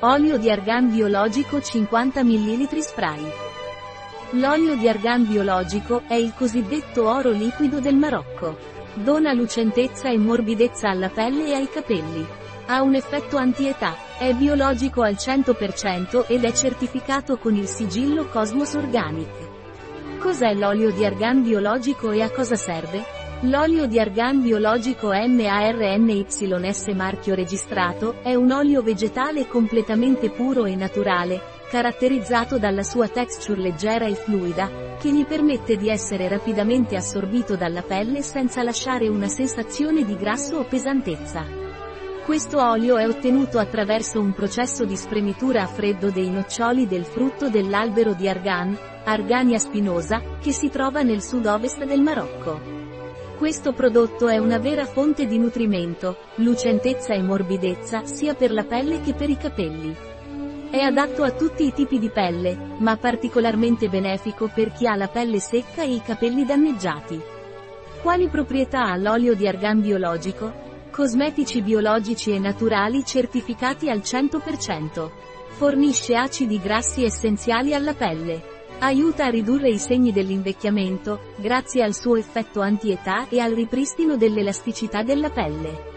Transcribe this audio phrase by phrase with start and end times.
[0.00, 3.32] Olio di argan biologico 50 ml spray.
[4.32, 8.58] L'olio di argan biologico è il cosiddetto oro liquido del Marocco.
[8.92, 12.26] Dona lucentezza e morbidezza alla pelle e ai capelli.
[12.66, 18.74] Ha un effetto anti-età, è biologico al 100% ed è certificato con il sigillo Cosmos
[18.74, 20.18] Organic.
[20.18, 23.25] Cos'è l'olio di argan biologico e a cosa serve?
[23.42, 31.42] L'olio di argan biologico MARNYS marchio registrato, è un olio vegetale completamente puro e naturale,
[31.68, 37.82] caratterizzato dalla sua texture leggera e fluida, che gli permette di essere rapidamente assorbito dalla
[37.82, 41.44] pelle senza lasciare una sensazione di grasso o pesantezza.
[42.24, 47.50] Questo olio è ottenuto attraverso un processo di spremitura a freddo dei noccioli del frutto
[47.50, 52.85] dell'albero di argan, Argania spinosa, che si trova nel sud-ovest del Marocco.
[53.36, 59.02] Questo prodotto è una vera fonte di nutrimento, lucentezza e morbidezza sia per la pelle
[59.02, 59.94] che per i capelli.
[60.70, 65.08] È adatto a tutti i tipi di pelle, ma particolarmente benefico per chi ha la
[65.08, 67.20] pelle secca e i capelli danneggiati.
[68.00, 70.64] Quali proprietà ha l'olio di argan biologico?
[70.90, 75.10] Cosmetici biologici e naturali certificati al 100%.
[75.48, 78.54] Fornisce acidi grassi essenziali alla pelle.
[78.78, 85.02] Aiuta a ridurre i segni dell'invecchiamento, grazie al suo effetto anti-età e al ripristino dell'elasticità
[85.02, 85.94] della pelle.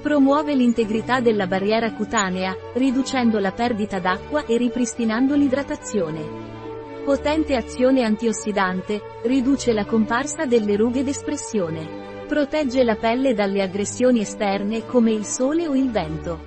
[0.00, 7.02] Promuove l'integrità della barriera cutanea, riducendo la perdita d'acqua e ripristinando l'idratazione.
[7.04, 12.24] Potente azione antiossidante, riduce la comparsa delle rughe d'espressione.
[12.26, 16.40] Protegge la pelle dalle aggressioni esterne come il sole o il vento.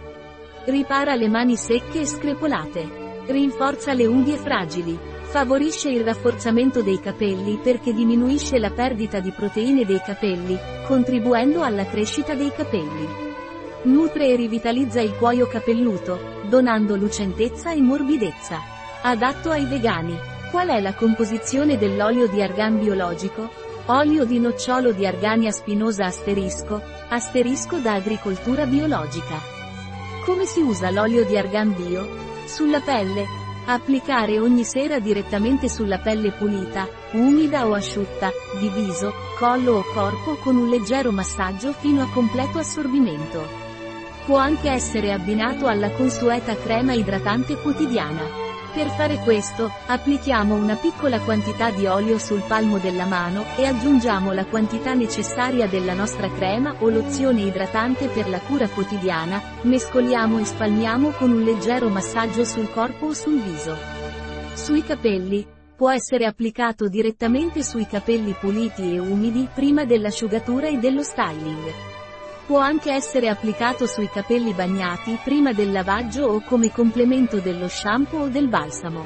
[0.65, 3.05] Ripara le mani secche e screpolate.
[3.27, 5.15] Rinforza le unghie fragili.
[5.29, 11.85] Favorisce il rafforzamento dei capelli perché diminuisce la perdita di proteine dei capelli, contribuendo alla
[11.85, 13.07] crescita dei capelli.
[13.83, 18.59] Nutre e rivitalizza il cuoio capelluto, donando lucentezza e morbidezza.
[19.01, 20.17] Adatto ai vegani.
[20.49, 23.49] Qual è la composizione dell'olio di argan biologico?
[23.87, 29.39] Olio di nocciolo di argania spinosa asterisco, asterisco da agricoltura biologica.
[30.23, 32.07] Come si usa l'olio di argan bio?
[32.45, 33.25] Sulla pelle,
[33.69, 40.35] Applicare ogni sera direttamente sulla pelle pulita, umida o asciutta, di viso, collo o corpo
[40.35, 43.45] con un leggero massaggio fino a completo assorbimento.
[44.25, 48.46] Può anche essere abbinato alla consueta crema idratante quotidiana.
[48.77, 54.33] Per fare questo, applichiamo una piccola quantità di olio sul palmo della mano e aggiungiamo
[54.33, 60.45] la quantità necessaria della nostra crema o lozione idratante per la cura quotidiana, mescoliamo e
[60.45, 63.75] spalmiamo con un leggero massaggio sul corpo o sul viso.
[64.53, 65.43] Sui capelli,
[65.75, 71.96] può essere applicato direttamente sui capelli puliti e umidi prima dell'asciugatura e dello styling.
[72.47, 78.21] Può anche essere applicato sui capelli bagnati prima del lavaggio o come complemento dello shampoo
[78.21, 79.05] o del balsamo.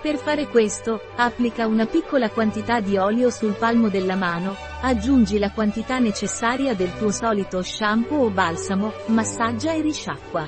[0.00, 5.50] Per fare questo, applica una piccola quantità di olio sul palmo della mano, aggiungi la
[5.50, 10.46] quantità necessaria del tuo solito shampoo o balsamo, massaggia e risciacqua.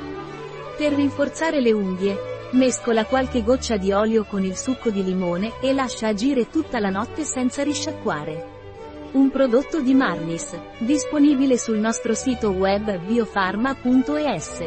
[0.77, 2.17] Per rinforzare le unghie,
[2.53, 6.91] mescola qualche goccia di olio con il succo di limone e lascia agire tutta la
[6.91, 8.54] notte senza risciacquare.
[9.15, 14.65] Un prodotto di Marnis, disponibile sul nostro sito web biofarma.es.